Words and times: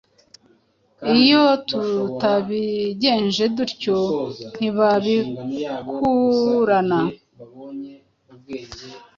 iyo 1.17 1.43
tutabigenje 1.69 3.43
dutyo 3.57 3.97
ntibabikurana 4.55 6.99